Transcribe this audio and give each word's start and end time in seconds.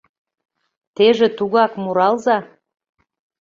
Теже 0.95 1.27
тугак 1.37 1.71
муралза. 1.83 2.37